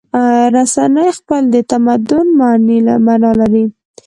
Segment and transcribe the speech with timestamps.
[0.53, 2.79] رسنۍ خپله د تمدن معنی
[3.39, 3.65] لري.